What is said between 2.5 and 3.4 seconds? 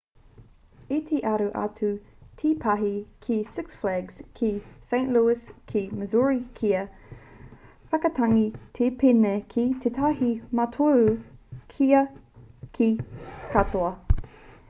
pahi ki